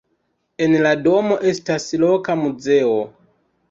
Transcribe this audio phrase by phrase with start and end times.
[0.67, 3.01] En la domo estas loka muzeo.